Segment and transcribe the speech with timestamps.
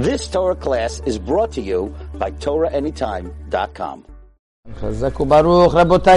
[0.00, 4.06] This Torah class is brought to you by TorahAnytime.com.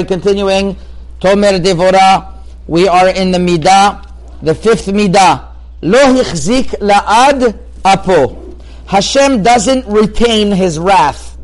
[0.07, 0.77] Continuing.
[1.19, 2.33] Tomer Devorah,
[2.67, 4.09] we are in the Midah,
[4.41, 5.51] the fifth Midah.
[5.81, 8.55] Lo hichzik la'ad apo.
[8.85, 11.37] Hashem doesn't retain his wrath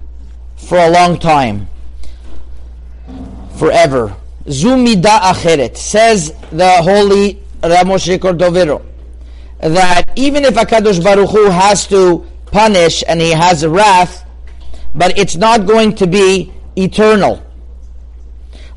[0.56, 1.68] for a long time.
[3.58, 4.16] Forever.
[4.50, 5.76] Zu Midah acheret.
[5.76, 8.89] Says the holy Ramoshe Cordovero
[9.60, 14.26] that even if HaKadosh Baruch Hu has to punish and he has wrath,
[14.96, 17.44] but it's not going to be eternal.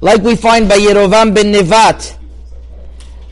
[0.01, 2.19] Like we find by Yerovam ben Nevat,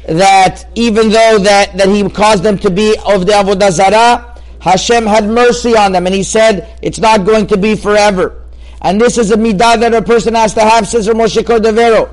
[0.07, 5.07] that even though that, that he caused them to be of the Avodah Zarah, Hashem
[5.07, 8.45] had mercy on them, and he said it's not going to be forever.
[8.83, 12.09] And this is a midah that a person has to have, says Moshe Cordovero.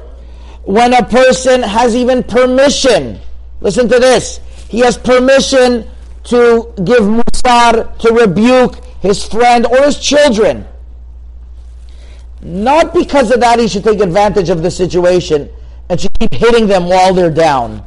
[0.63, 3.19] When a person has even permission,
[3.61, 5.87] listen to this, he has permission
[6.25, 10.67] to give musar, to rebuke his friend or his children.
[12.41, 15.49] Not because of that he should take advantage of the situation
[15.89, 17.83] and should keep hitting them while they're down.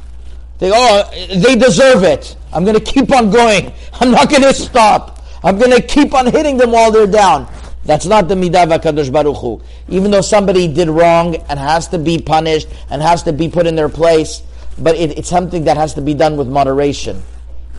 [0.59, 2.35] They, oh, they deserve it.
[2.53, 3.73] I'm going to keep on going.
[3.93, 5.23] I'm not going to stop.
[5.43, 7.51] I'm going to keep on hitting them while they're down.
[7.83, 9.61] That's not the midah v'kadosh baruch Hu.
[9.89, 13.65] Even though somebody did wrong and has to be punished and has to be put
[13.65, 14.43] in their place,
[14.77, 17.21] but it, it's something that has to be done with moderation,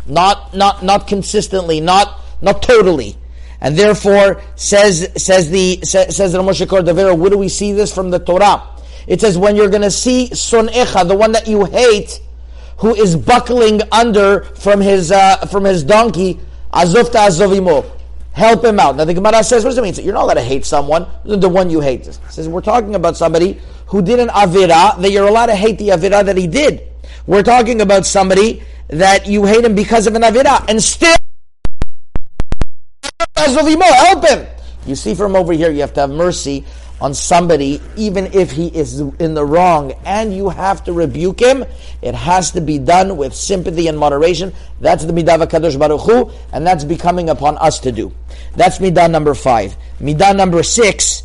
[0.06, 3.16] not not not consistently, not not totally.
[3.60, 7.94] And therefore, says says the says, says the Moshe Cordovero, where do we see this
[7.94, 8.62] from the Torah?
[9.06, 12.20] It says when you're going to see sonecha, the one that you hate,
[12.78, 16.40] who is buckling under from his uh, from his donkey,
[16.72, 17.84] azufta azovimo.
[18.32, 18.96] Help him out.
[18.96, 19.94] Now the Gemara says, what does it mean?
[20.04, 22.06] You're not allowed to hate someone, the one you hate.
[22.06, 25.78] It says we're talking about somebody who did an avira that you're allowed to hate
[25.78, 26.82] the avira that he did.
[27.26, 31.14] We're talking about somebody that you hate him because of an avira, and still
[33.36, 34.46] help him.
[34.86, 36.64] You see from over here, you have to have mercy
[37.02, 41.64] on somebody, even if he is in the wrong, and you have to rebuke him.
[42.00, 44.54] It has to be done with sympathy and moderation.
[44.80, 48.14] That's the midah kadosh baruch Hu, and that's becoming upon us to do.
[48.54, 49.76] That's midah number five.
[50.00, 51.24] Midah number six,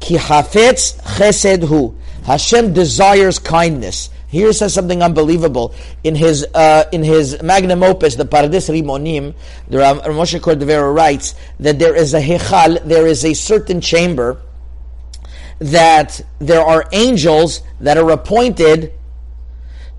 [0.00, 1.94] ki hafetz chesed hu.
[2.24, 4.08] Hashem desires kindness.
[4.28, 5.74] Here says something unbelievable
[6.04, 9.34] in his uh, in his magnum opus, the Pardes Rimonim.
[9.68, 14.40] The Ram, Moshe Cordovero writes that there is a hechal, there is a certain chamber
[15.58, 18.92] that there are angels that are appointed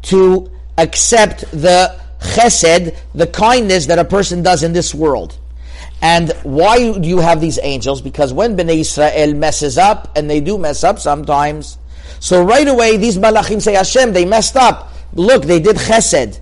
[0.04, 5.38] to accept the chesed, the kindness that a person does in this world.
[6.02, 8.02] And why do you have these angels?
[8.02, 11.78] Because when Bnei Israel messes up, and they do mess up sometimes,
[12.20, 14.94] so right away these malachim say, Hashem, they messed up.
[15.14, 16.40] Look, they did chesed.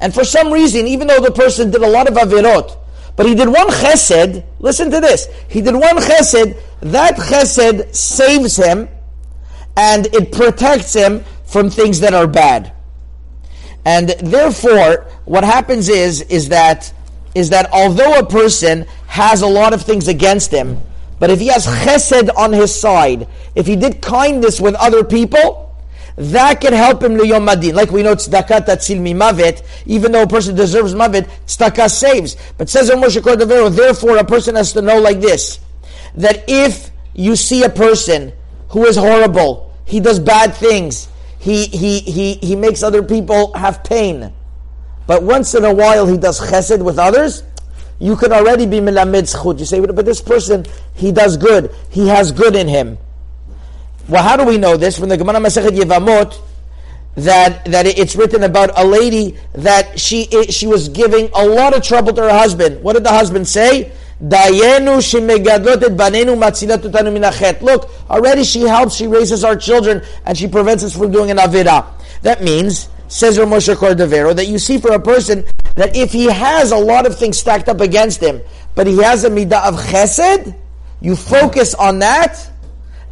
[0.00, 2.76] And for some reason, even though the person did a lot of avirot,
[3.20, 8.56] but he did one chesed, listen to this, he did one chesed, that chesed saves
[8.56, 8.88] him,
[9.76, 12.72] and it protects him from things that are bad.
[13.84, 16.94] And therefore, what happens is, is that,
[17.34, 20.80] is that although a person has a lot of things against him,
[21.18, 25.69] but if he has chesed on his side, if he did kindness with other people,
[26.20, 27.72] that can help him liyom madin.
[27.72, 32.36] Like we know tzedakah tatzil mimavet, even though a person deserves mavet, tzedakah saves.
[32.58, 35.60] But says in Moshe Cordovero, therefore a person has to know like this,
[36.16, 38.34] that if you see a person
[38.68, 41.08] who is horrible, he does bad things,
[41.38, 44.30] he, he, he, he makes other people have pain,
[45.06, 47.44] but once in a while he does chesed with others,
[47.98, 49.58] you could already be milamid zchut.
[49.58, 51.74] You say, but this person, he does good.
[51.90, 52.98] He has good in him.
[54.10, 54.98] Well, how do we know this?
[54.98, 56.36] From the Gemara Masechet Yevamot,
[57.14, 61.84] that, that it's written about a lady that she, she was giving a lot of
[61.84, 62.82] trouble to her husband.
[62.82, 63.92] What did the husband say?
[64.20, 64.98] Dayenu
[66.36, 71.30] matzilat Look, already she helps, she raises our children, and she prevents us from doing
[71.30, 71.86] an avira.
[72.22, 75.44] That means, says Moshe Cordovero, that you see for a person
[75.76, 78.40] that if he has a lot of things stacked up against him,
[78.74, 80.52] but he has a midah of chesed,
[81.00, 82.49] you focus on that,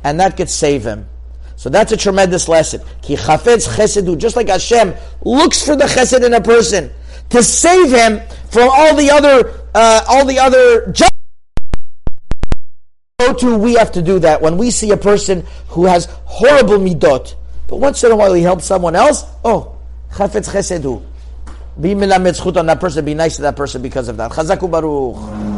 [0.05, 1.09] and that could save him.
[1.56, 2.83] So that's a tremendous lesson.
[3.03, 6.93] Ki chafetz chesedu, just like Hashem looks for the chesed in a person
[7.31, 10.95] to save him from all the other, uh, all the other.
[13.21, 16.79] So too, we have to do that when we see a person who has horrible
[16.79, 17.35] midot,
[17.67, 19.25] but once in a while he helps someone else.
[19.45, 19.77] Oh,
[20.12, 21.05] chafetz chesedu.
[21.81, 23.05] Be milamed on that person.
[23.05, 24.31] Be nice to that person because of that.
[24.33, 25.57] Chazaku baruch.